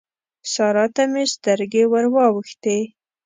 سارا 0.53 0.85
ته 0.95 1.03
مې 1.11 1.23
سترګې 1.33 1.83
ور 1.91 2.05
واوښتې. 2.13 2.79